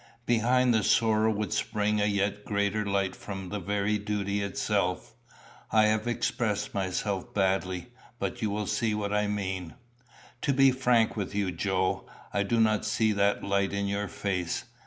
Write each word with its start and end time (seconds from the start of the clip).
Behind 0.25 0.73
the 0.73 0.83
sorrow 0.83 1.31
would 1.31 1.53
spring 1.53 2.01
a 2.01 2.07
yet 2.07 2.43
greater 2.43 2.83
light 2.83 3.15
from 3.15 3.49
the 3.49 3.59
very 3.59 3.99
duty 3.99 4.41
itself. 4.41 5.13
I 5.69 5.83
have 5.83 6.07
expressed 6.07 6.73
myself 6.73 7.35
badly, 7.35 7.89
but 8.17 8.41
you 8.41 8.49
will 8.49 8.65
see 8.65 8.95
what 8.95 9.13
I 9.13 9.27
mean. 9.27 9.75
To 10.41 10.53
be 10.53 10.71
frank 10.71 11.15
with 11.15 11.35
you, 11.35 11.51
Joe, 11.51 12.07
I 12.33 12.41
do 12.41 12.59
not 12.59 12.83
see 12.83 13.11
that 13.11 13.43
light 13.43 13.73
in 13.73 13.85
your 13.87 14.07
face. 14.07 14.63